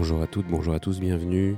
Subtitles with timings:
[0.00, 1.56] Bonjour à toutes, bonjour à tous, bienvenue.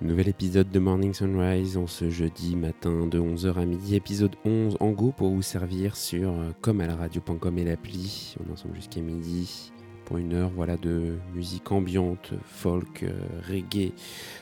[0.00, 4.78] Nouvel épisode de Morning Sunrise en ce jeudi matin de 11h à midi, épisode 11
[4.80, 8.34] en go pour vous servir sur euh, comme à la radio.com et l'appli.
[8.40, 9.72] On en sommes jusqu'à midi
[10.06, 13.12] pour une heure voilà de musique ambiante, folk, euh,
[13.46, 13.92] reggae,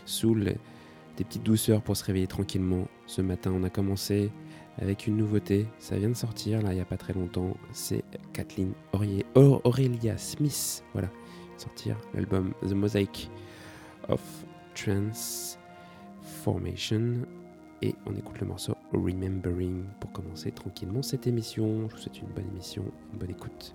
[0.04, 0.54] soul,
[1.16, 2.86] des petites douceurs pour se réveiller tranquillement.
[3.08, 4.30] Ce matin, on a commencé
[4.78, 8.04] avec une nouveauté, ça vient de sortir là il n'y a pas très longtemps, c'est
[8.32, 11.08] Kathleen Aurelia Smith, voilà,
[11.60, 13.30] sortir l'album The Mosaic
[14.08, 14.22] of
[14.74, 17.26] Transformation
[17.82, 21.88] et on écoute le morceau Remembering pour commencer tranquillement cette émission.
[21.88, 23.74] Je vous souhaite une bonne émission, une bonne écoute.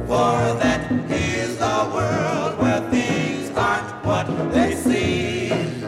[0.07, 5.81] For that is a world where things aren't what they seem.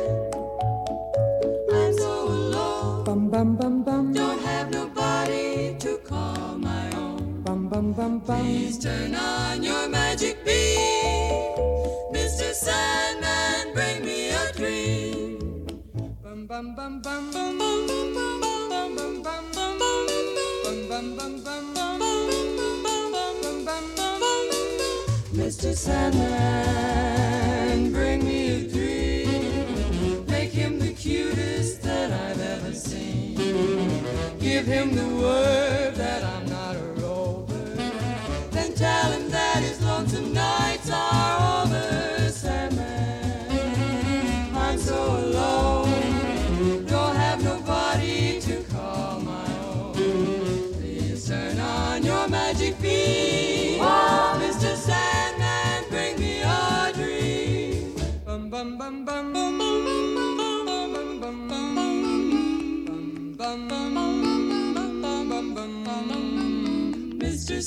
[25.33, 25.75] Mr.
[25.75, 26.80] Sandman,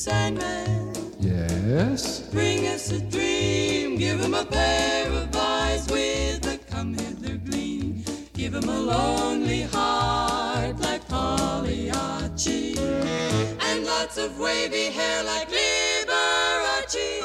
[0.05, 2.21] Sandman, Yes?
[2.31, 3.97] bring us a dream.
[3.97, 8.05] Give him a pair of eyes with a come hither gleam.
[8.35, 12.77] Give him a lonely heart like Pagliacci.
[13.63, 17.25] And lots of wavy hair like Liberace.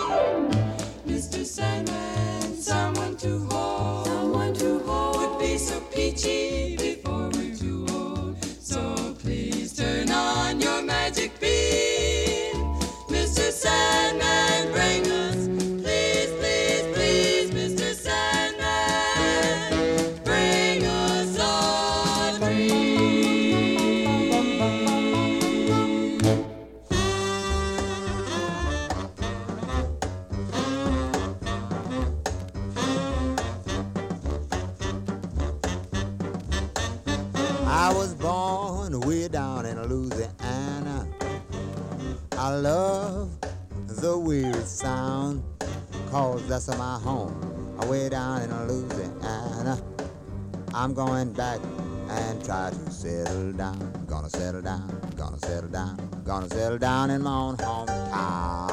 [1.06, 1.44] Mr.
[1.46, 4.08] Sandman, someone to hold.
[4.08, 5.18] Someone to hold.
[5.32, 6.78] Would be so peachy
[46.66, 47.78] that's my home.
[47.88, 49.82] Way down in Louisiana.
[49.98, 50.04] Uh,
[50.74, 51.60] I'm going back
[52.10, 54.06] and try to settle down.
[54.08, 57.08] Gonna settle down, gonna settle down, gonna settle down.
[57.08, 58.69] down in my own hometown.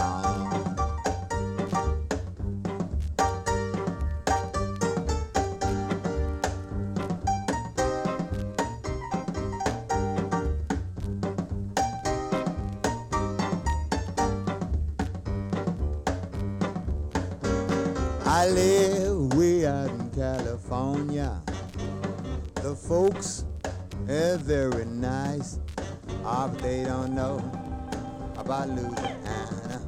[23.06, 23.44] Folks
[24.08, 25.58] are very nice.
[26.24, 27.38] Ah, but they don't know
[28.36, 29.80] about Louisiana.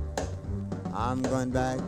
[0.94, 1.78] I'm going back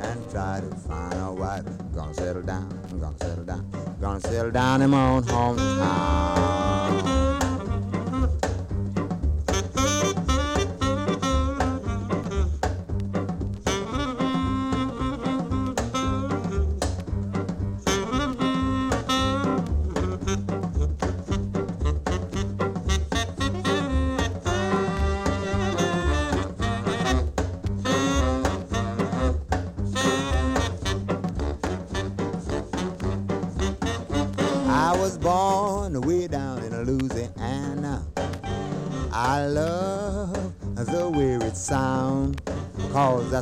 [0.00, 1.64] and try to find a wife.
[1.94, 2.68] Gonna settle down,
[2.98, 3.70] gonna settle down,
[4.00, 6.49] gonna settle down in my own hometown.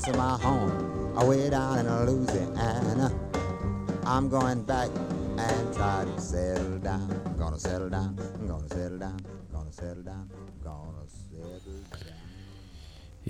[0.01, 3.13] That's my home, way down in Louisiana.
[4.05, 4.91] I'm going back
[5.37, 7.37] and try to settle down.
[7.37, 9.21] Gonna settle down, gonna settle down,
[9.53, 10.31] gonna settle down,
[10.63, 12.38] gonna settle down.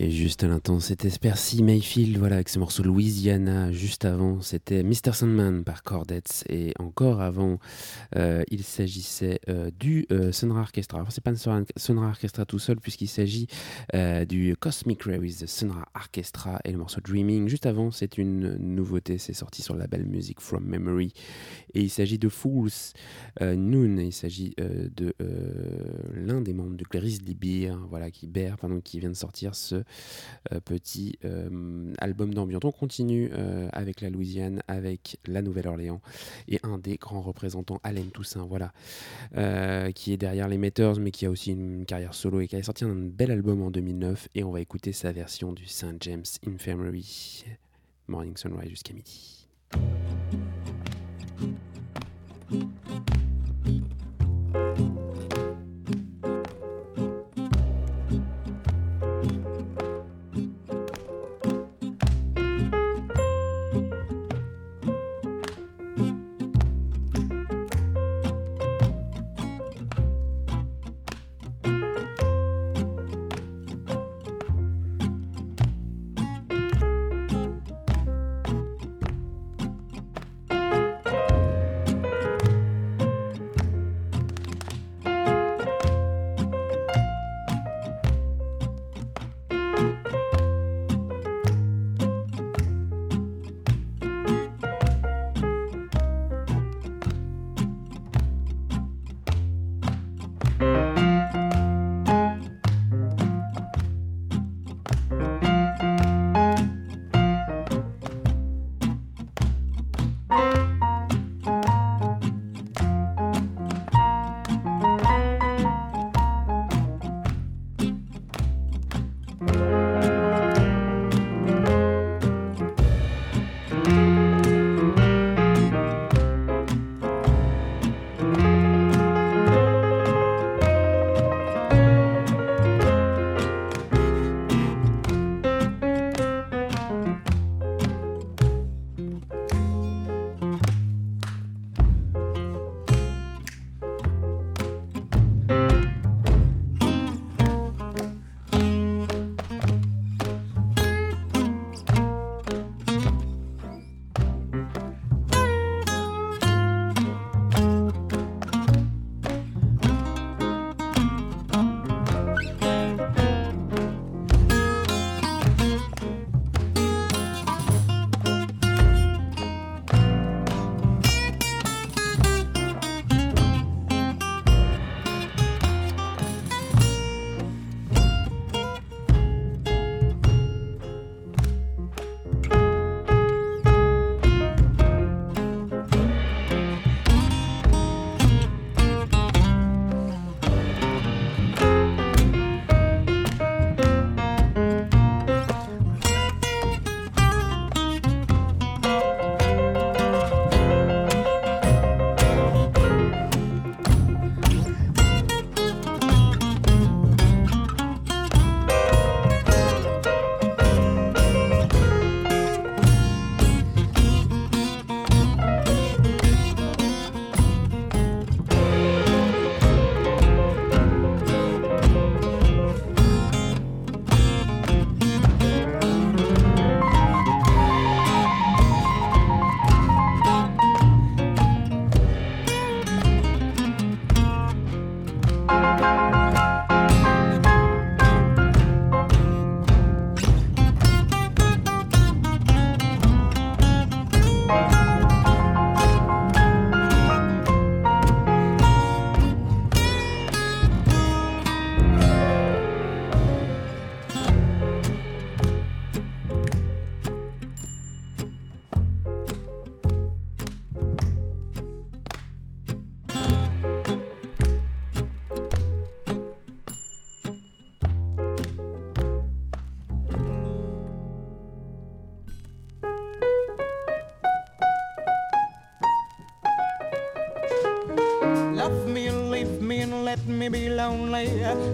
[0.01, 3.73] Et juste à l'instant, c'était Percy Mayfield, voilà, avec ce morceau Louisiana.
[3.73, 5.13] Juste avant, c'était Mr.
[5.13, 6.45] Sandman par Cordettes.
[6.49, 7.59] Et encore avant,
[8.15, 11.01] euh, il s'agissait euh, du euh, Sonra Orchestra.
[11.01, 13.49] Enfin, c'est pas un Sonra Orchestra tout seul, puisqu'il s'agit
[13.97, 17.49] euh, du Cosmic Ray with the Sonra Orchestra et le morceau Dreaming.
[17.49, 21.13] Juste avant, c'est une nouveauté, c'est sorti sur le label Music from Memory.
[21.75, 22.71] Et il s'agit de Fools
[23.41, 23.99] Noon.
[23.99, 25.13] Il s'agit de
[26.15, 29.83] l'un des membres de Grizzly Bear, voilà, qui, Bear, pardon, qui vient de sortir ce
[30.53, 32.63] euh, petit euh, album d'ambiance.
[32.65, 36.01] On continue euh, avec la Louisiane, avec la Nouvelle-Orléans
[36.49, 38.73] et un des grands représentants, Allen Toussaint, voilà,
[39.93, 42.63] qui est derrière les Meters, mais qui a aussi une carrière solo et qui a
[42.63, 44.29] sorti un bel album en 2009.
[44.35, 45.97] Et on va écouter sa version du St.
[46.01, 47.45] James Infirmary,
[48.07, 49.47] Morning Sunrise jusqu'à midi.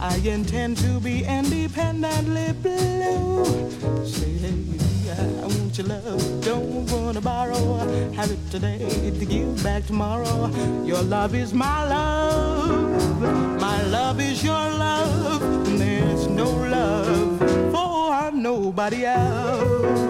[0.00, 3.44] I intend to be independently blue.
[4.06, 4.54] Say, hey,
[5.10, 7.78] I want your love, don't wanna borrow.
[8.12, 8.78] Have it today
[9.18, 10.50] to give back tomorrow.
[10.84, 13.20] Your love is my love,
[13.60, 15.40] my love is your love.
[15.78, 17.38] There's no love
[17.72, 20.07] for nobody else.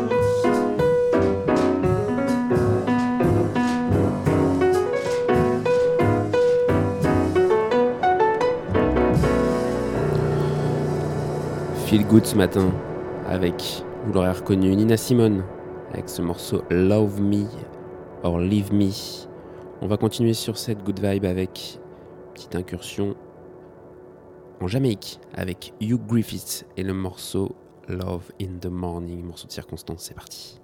[11.88, 12.70] Feel good ce matin
[13.27, 15.42] avec, vous l'aurez reconnu, Nina Simone
[15.90, 17.46] avec ce morceau Love Me
[18.22, 18.90] or Leave Me.
[19.81, 21.81] On va continuer sur cette good vibe avec
[22.35, 23.16] petite incursion
[24.61, 27.57] en Jamaïque avec Hugh Griffiths et le morceau
[27.88, 30.61] Love in the Morning, morceau de circonstance, c'est parti.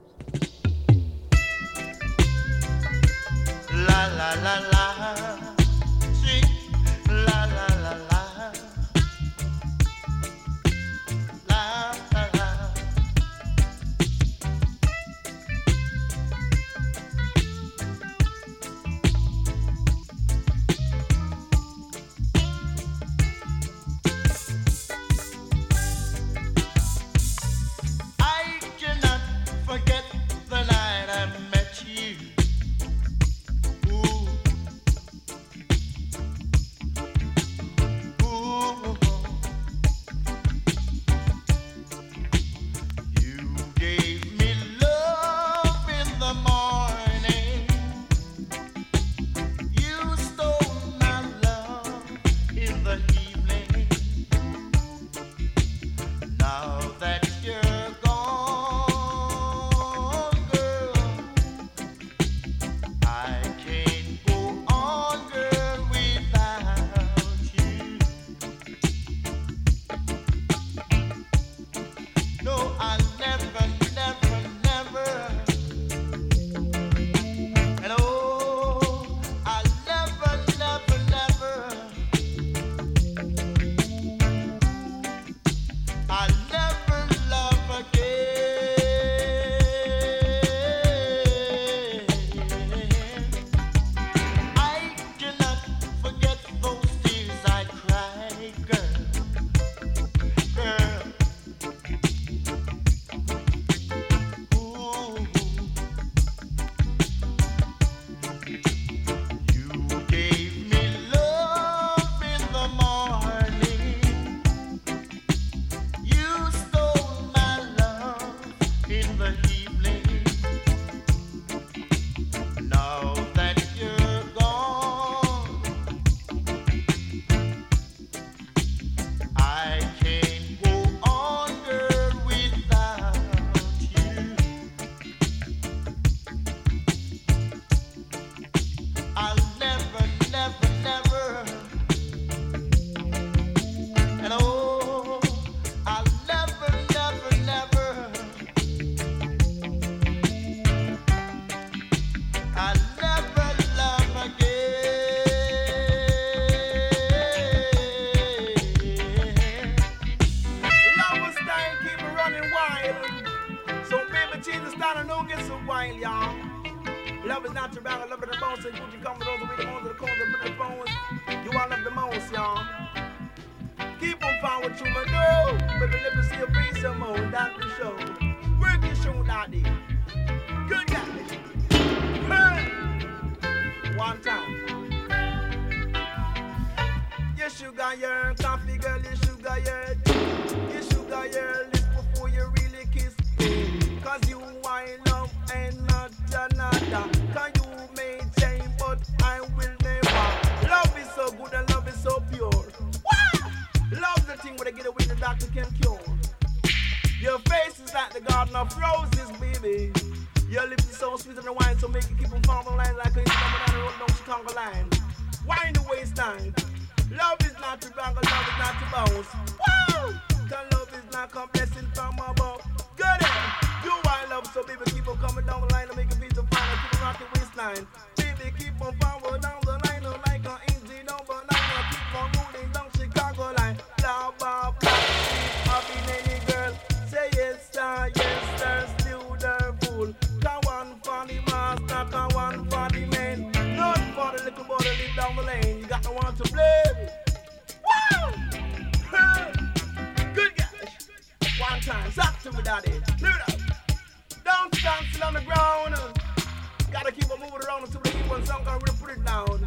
[257.80, 259.66] down to the one song, I will put it down.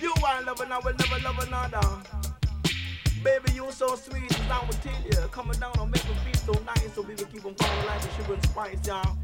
[0.00, 1.88] You are loving, I will never love another.
[3.22, 5.28] Baby, you so sweet, and I will tell you.
[5.28, 8.00] Coming down and make me feel so nice, so we will keep on coming like
[8.00, 9.16] the sugar and spice, y'all.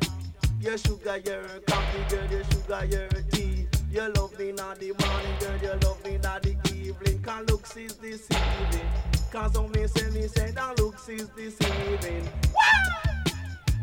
[0.60, 3.66] Your sugar, your coffee, girl, your sugar, your tea.
[3.90, 7.22] You love me now the morning, girl, you love me now the evening.
[7.22, 8.88] Can't is this evening.
[9.30, 12.28] Cause some me say me say that looks is deceiving.
[12.54, 13.24] Wow!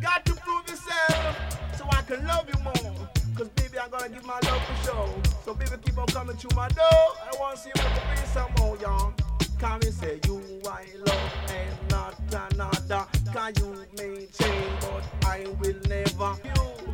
[0.01, 3.20] Got to prove yourself so I can love you more.
[3.35, 5.09] Cause baby, I'm gonna give my love for show.
[5.45, 6.85] So baby, keep on coming to my door.
[6.87, 9.13] I wanna see you bring some more, y'all.
[9.59, 13.05] Can we say you I love and not another?
[13.31, 16.35] Can you maintain but I will never?
[16.43, 16.93] You,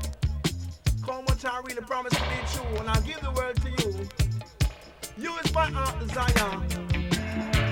[1.06, 4.08] come what I really promise to be true, and I'll give the world to you.
[5.18, 6.62] You is my heart desire.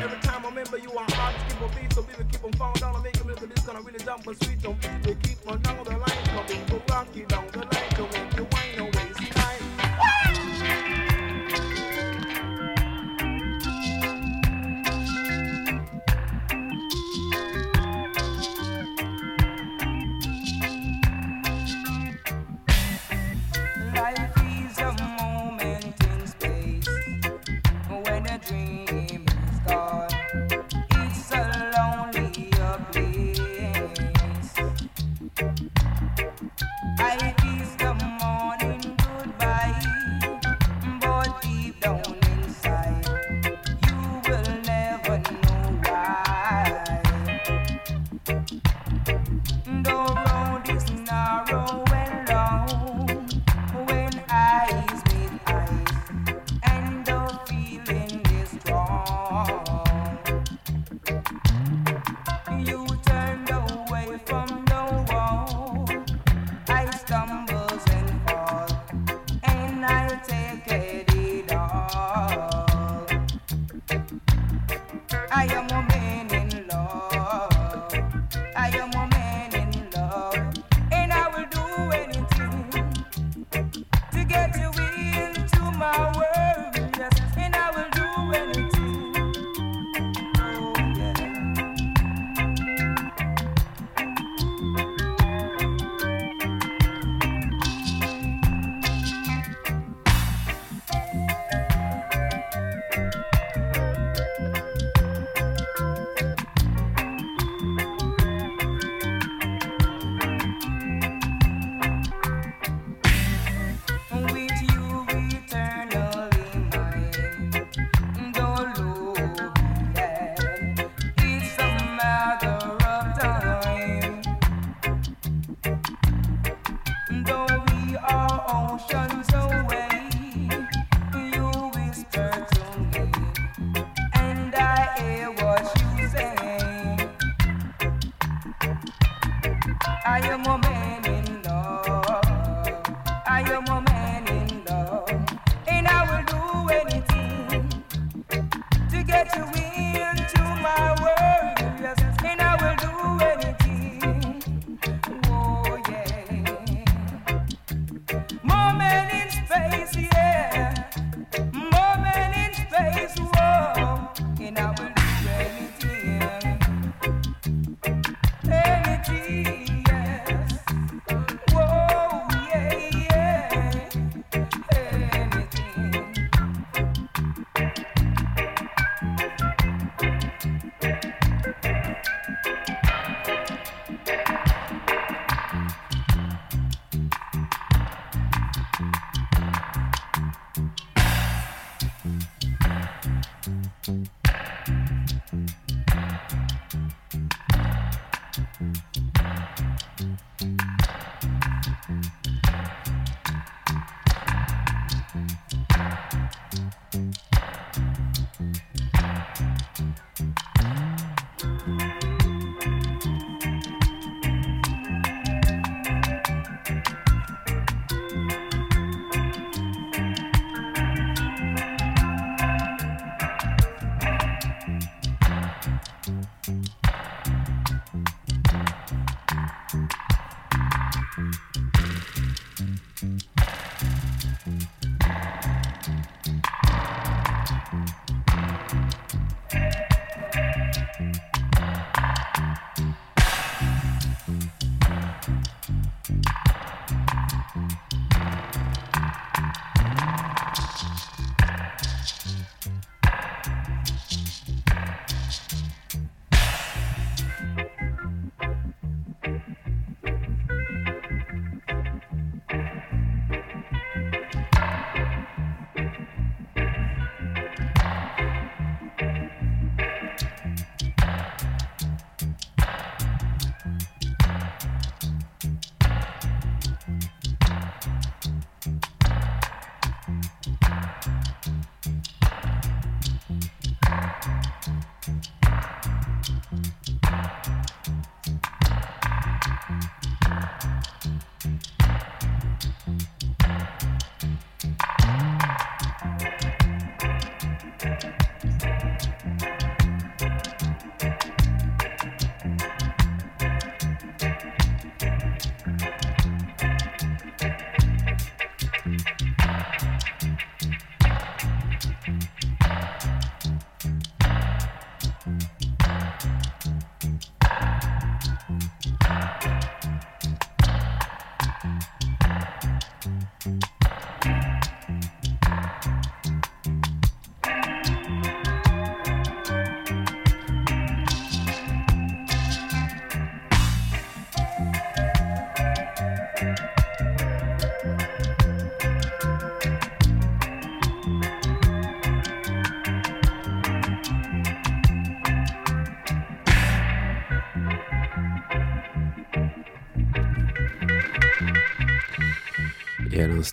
[0.03, 2.53] Every time I remember you, I'm hard to keep on beat, so baby keep on
[2.53, 3.47] falling down and make a little.
[3.47, 4.73] This kind of really jump But sweet, so
[5.03, 7.74] baby keep on down the line, so baby rock you down the line.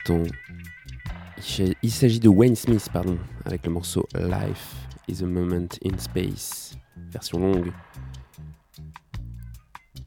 [0.09, 4.75] Il s'agit de Wayne Smith, pardon, avec le morceau Life
[5.09, 6.77] is a Moment in Space,
[7.11, 7.73] version longue.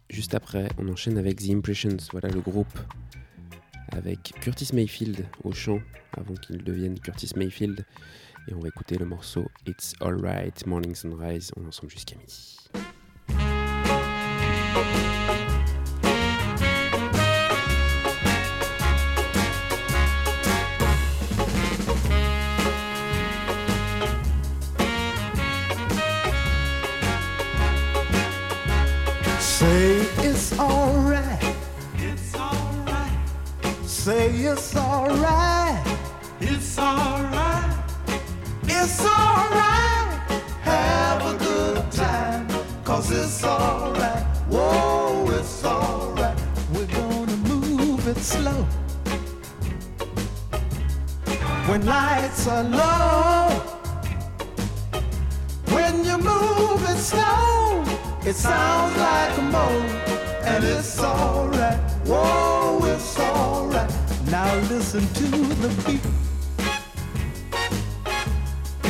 [0.09, 2.79] Juste après, on enchaîne avec The Impressions, voilà le groupe,
[3.91, 5.79] avec Curtis Mayfield au chant,
[6.17, 7.85] avant qu'il devienne Curtis Mayfield.
[8.47, 12.57] Et on va écouter le morceau It's Alright, Morning Sunrise, on ensemble jusqu'à midi.
[29.55, 31.55] Say it's alright.
[31.97, 33.11] It's alright.
[33.85, 35.97] Say it's alright.
[36.41, 37.77] It's alright.
[38.63, 40.19] It's alright.
[40.61, 42.49] Have a good time.
[42.83, 44.23] Cause it's alright.
[44.49, 46.37] Whoa, it's alright.
[46.73, 48.63] We're gonna move it slow.
[51.69, 53.49] When lights are low.
[55.73, 57.85] When you move it slow,
[58.25, 59.85] it sounds like a moan,
[60.43, 61.79] And it's alright.
[62.05, 63.91] Whoa, it's alright.
[64.29, 65.27] Now listen to
[65.63, 66.01] the beat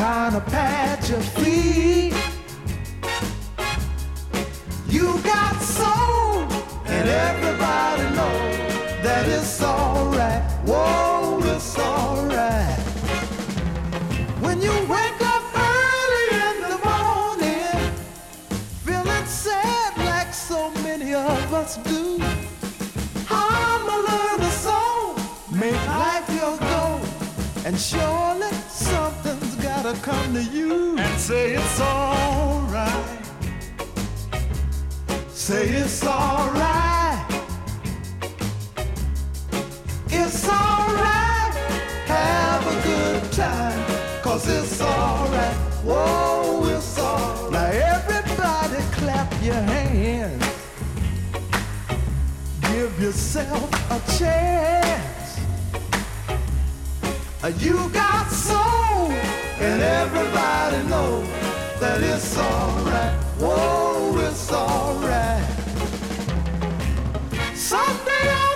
[0.05, 2.13] kind of pat your feet.
[4.87, 6.43] You got soul,
[6.85, 8.55] and everybody knows
[9.05, 10.43] that it's alright.
[10.69, 11.04] Whoa,
[21.55, 22.19] us do.
[23.29, 25.15] I'm a little soul,
[25.51, 26.99] make life your goal,
[27.65, 33.25] and surely something's gotta come to you and say it's alright.
[35.29, 37.25] Say it's alright.
[40.09, 41.55] It's alright.
[42.15, 43.79] Have a good time,
[44.21, 45.55] cause it's alright.
[45.87, 47.51] Whoa, it's alright.
[47.53, 50.44] Now everybody clap your hands.
[52.75, 55.39] Give yourself a chance.
[57.41, 59.11] Uh, You got soul,
[59.67, 61.25] and everybody knows
[61.79, 63.15] that it's alright.
[63.39, 65.47] Whoa, it's alright.
[67.55, 68.54] Someday I'll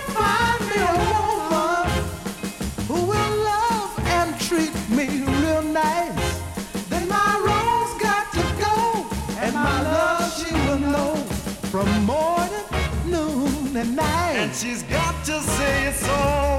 [14.60, 16.49] she's got to say it's alright.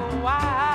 [0.00, 0.65] A while,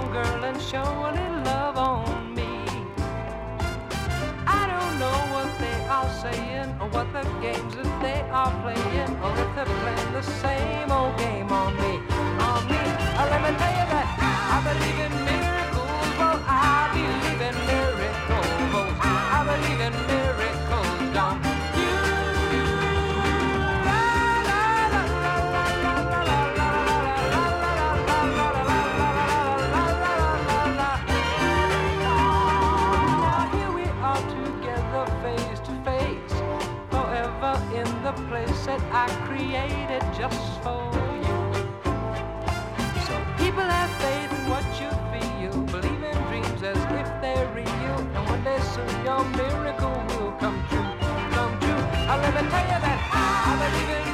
[0.00, 2.64] on, girl, and show a little love on me.
[4.46, 9.12] I don't know what they are saying or what the games that they are playing
[9.24, 10.79] or if they're playing the same
[38.70, 38.78] the
[39.26, 40.92] place that just for
[41.26, 41.38] you.
[43.06, 47.98] So people have faith in what you feel, believe in dreams as if they're real,
[48.14, 50.90] and one day soon your miracle will come true,
[51.34, 51.82] come true.
[52.10, 54.09] I'll me tell you that I believe in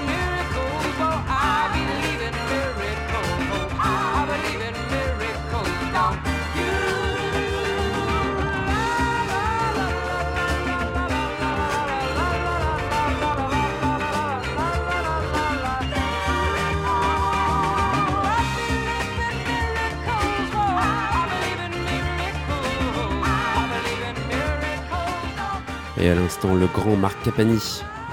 [26.07, 27.59] Et à l'instant, le grand Marc Capani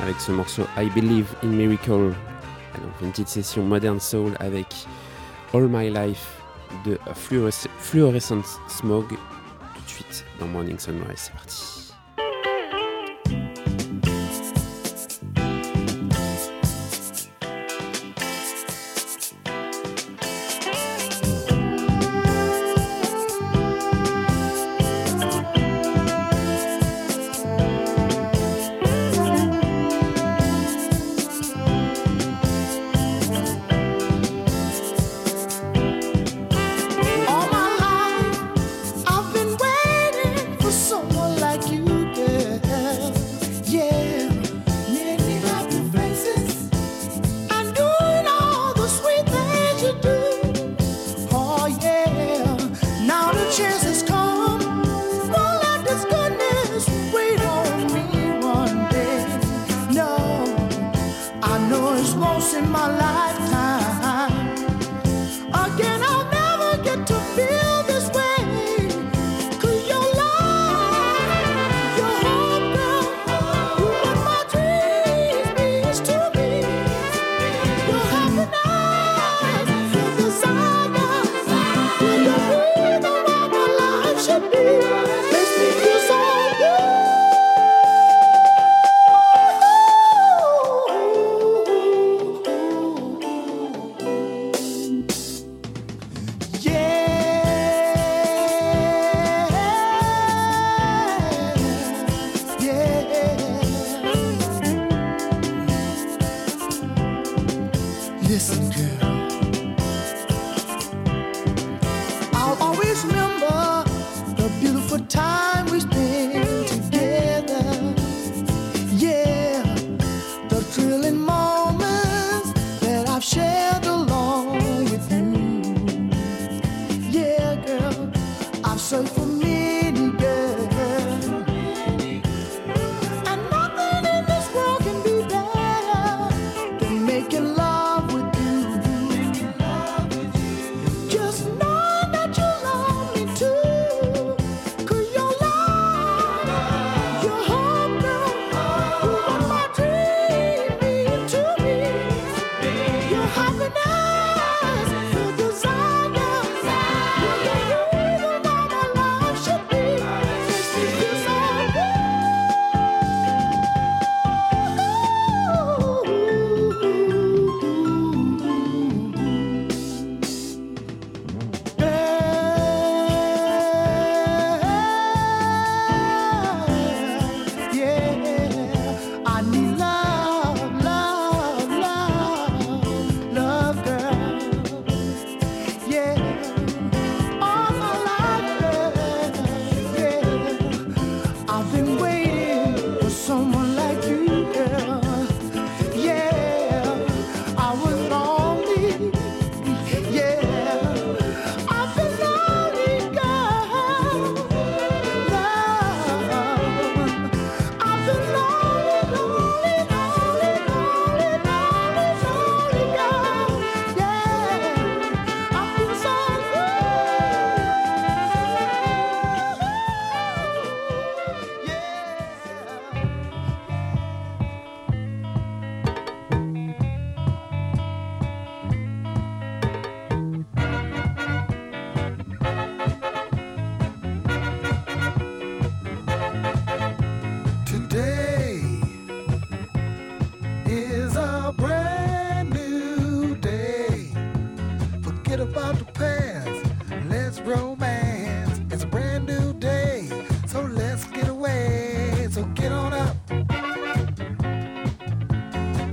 [0.01, 1.91] avec ce morceau I Believe in Miracle.
[2.73, 4.87] Allez, on fait une petite session Modern Soul avec
[5.53, 6.25] All My Life
[6.87, 9.05] de Fluores- Fluorescent Smog.
[9.09, 9.15] Tout
[9.85, 11.72] de suite dans Morning Sunrise, c'est parti.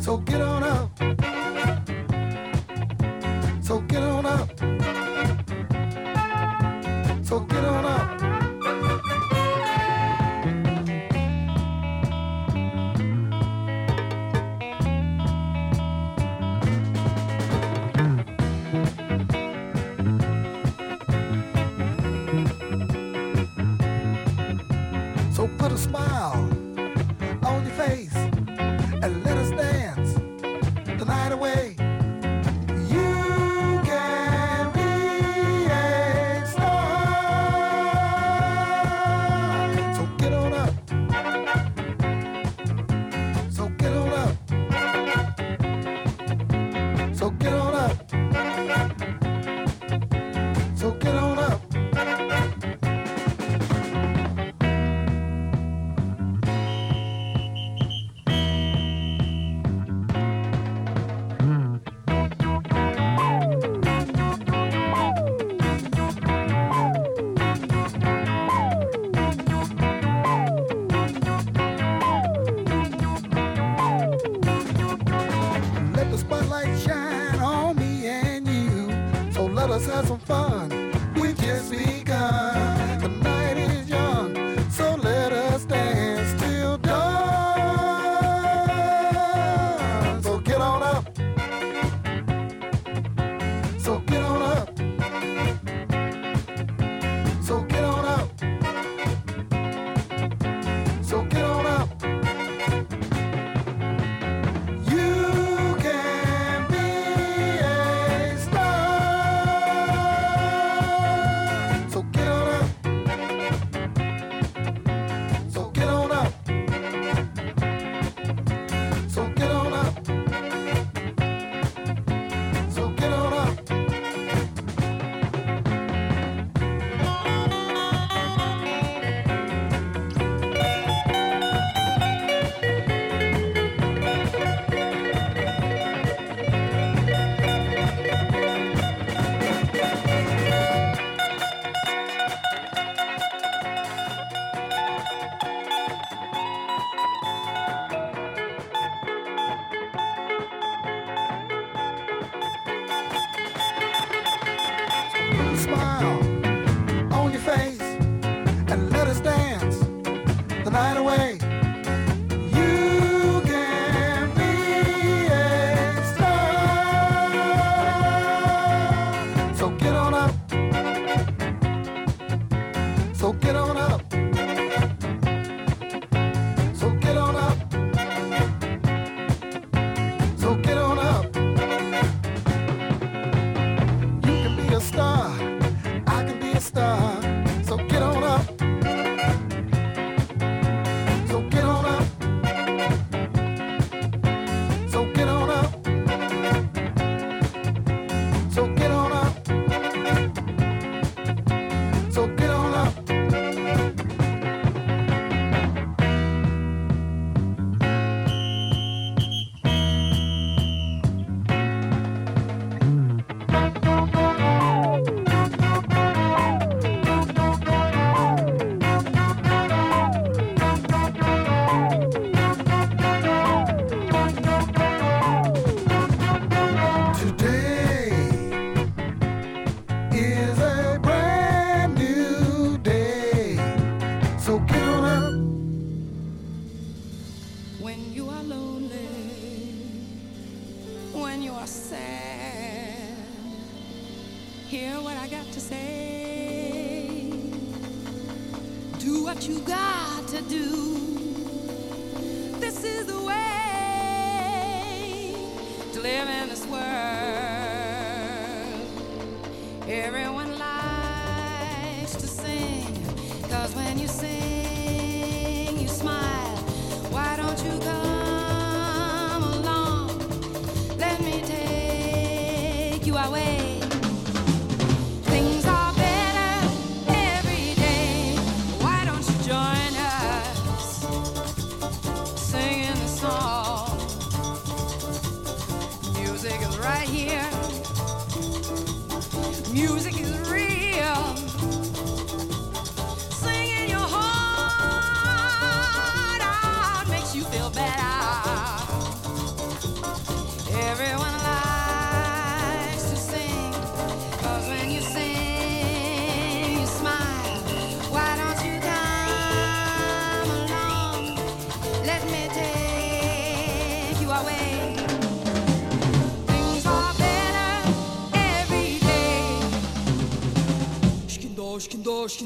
[0.01, 0.60] So get on.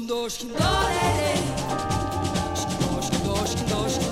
[0.05, 0.59] Skin dosh, skin dosh,
[2.59, 4.09] skin dosh, skin dosh, skin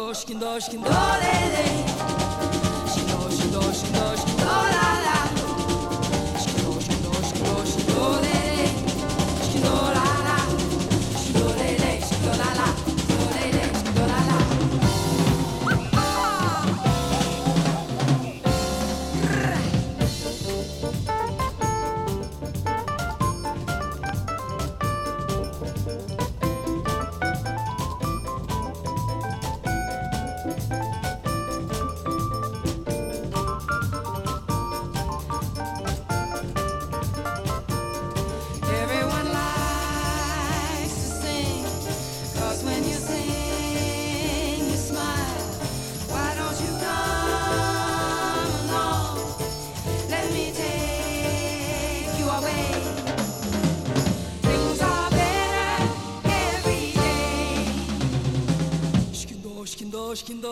[0.00, 0.80] dosh, skin dosh, skin
[3.52, 4.35] dosh, skin dosh,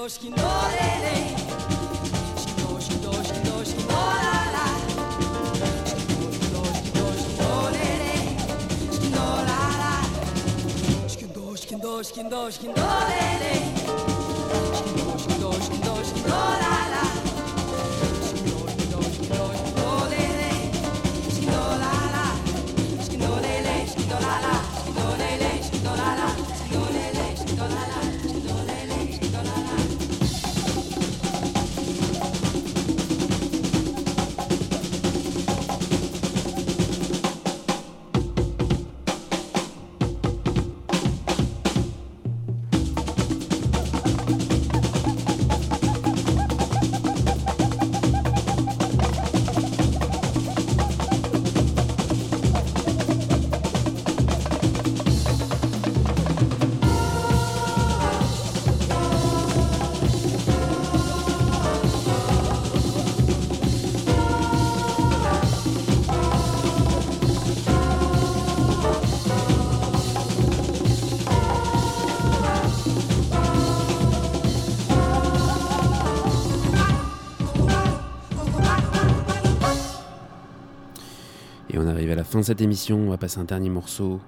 [0.03, 1.17] shkindo, shkindo, shkindo, lele.
[2.41, 3.57] Shkindo, shkindo, shkindo,
[8.91, 9.93] shkindo, la la.
[11.09, 13.23] Shkindo, shkindo, shkindo, shkindo, lele.
[13.23, 13.34] Shkindo,
[82.45, 82.99] cette émission.
[82.99, 84.21] On va passer un dernier morceau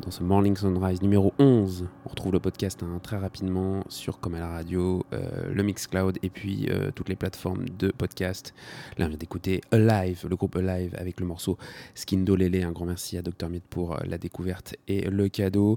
[0.00, 1.86] dans ce Morning Sunrise numéro 11.
[2.06, 6.18] On retrouve le podcast hein, très rapidement sur Comme à la radio, euh, le Mixcloud
[6.22, 8.54] et puis euh, toutes les plateformes de podcast.
[8.96, 11.58] Là, on vient d'écouter Alive, le groupe Alive avec le morceau
[11.94, 12.64] Skindo Lele.
[12.64, 13.50] Un grand merci à Dr.
[13.50, 15.76] Mid pour euh, la découverte et le cadeau.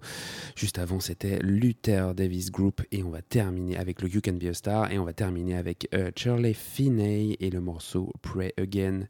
[0.55, 4.45] Juste avant, c'était Luther Davis Group et on va terminer avec le You Can Be
[4.45, 9.07] a Star et on va terminer avec euh, Shirley Finney et le morceau Pray Again.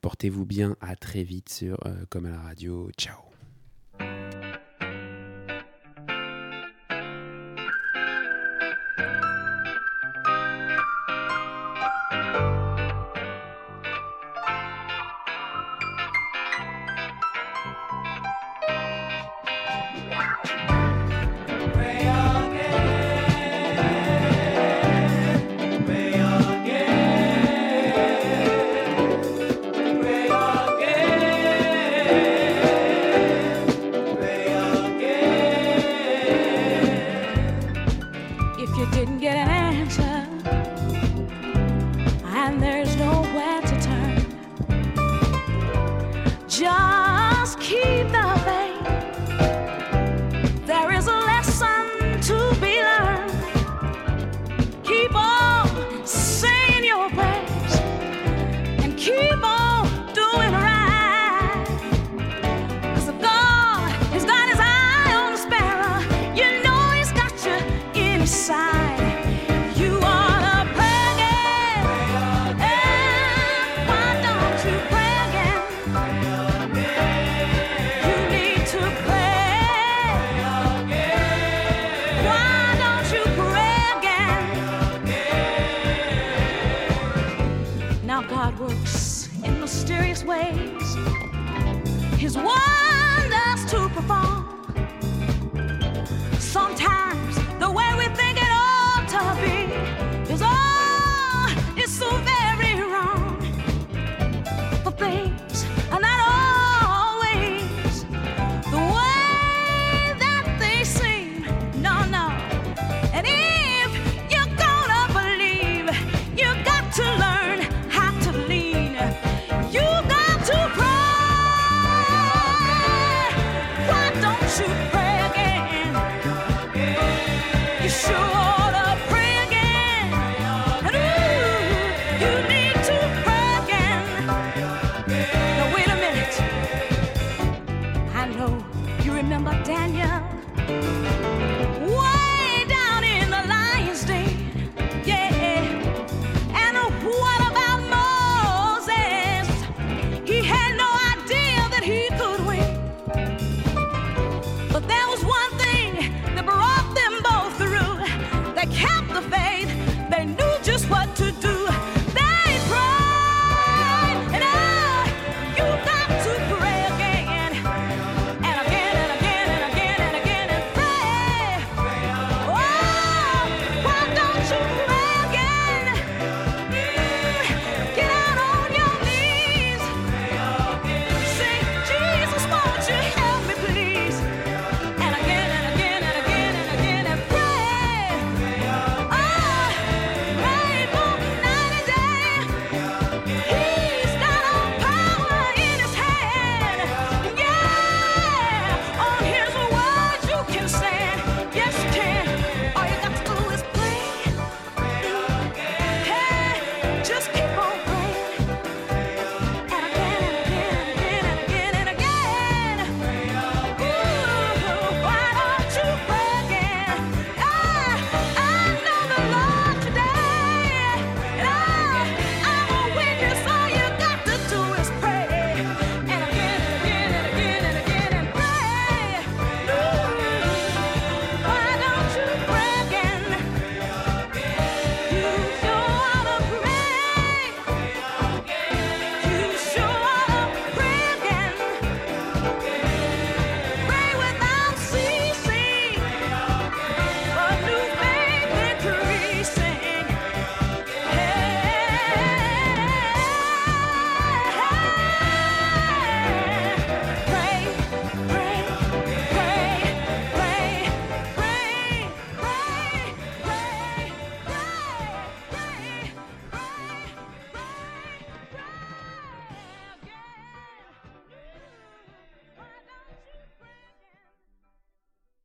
[0.00, 2.90] Portez-vous bien, à très vite sur euh, Comme à la radio.
[2.96, 3.29] Ciao.